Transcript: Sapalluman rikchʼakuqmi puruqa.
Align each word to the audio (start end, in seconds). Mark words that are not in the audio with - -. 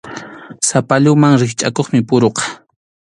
Sapalluman 0.67 1.33
rikchʼakuqmi 1.41 1.99
puruqa. 2.07 2.43